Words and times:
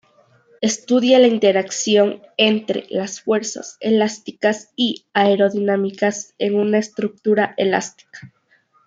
Estudia 0.61 1.19
la 1.19 1.27
interacción 1.27 2.23
entre 2.35 2.87
las 2.89 3.21
fuerzas 3.21 3.77
elásticas 3.81 4.71
y 4.75 5.05
aerodinámicas 5.13 6.33
en 6.39 6.55
una 6.55 6.79
estructura 6.79 7.53
elástica. 7.55 8.33